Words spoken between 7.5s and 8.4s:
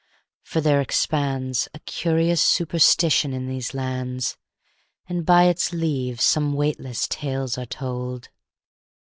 are told.